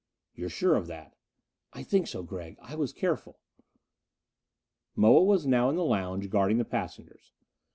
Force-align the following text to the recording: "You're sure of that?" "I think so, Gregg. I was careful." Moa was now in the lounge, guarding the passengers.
"You're 0.33 0.49
sure 0.49 0.73
of 0.73 0.87
that?" 0.87 1.15
"I 1.73 1.83
think 1.83 2.07
so, 2.07 2.23
Gregg. 2.23 2.57
I 2.59 2.73
was 2.73 2.91
careful." 2.91 3.37
Moa 4.95 5.21
was 5.23 5.45
now 5.45 5.69
in 5.69 5.75
the 5.75 5.85
lounge, 5.85 6.31
guarding 6.31 6.57
the 6.57 6.65
passengers. 6.65 7.31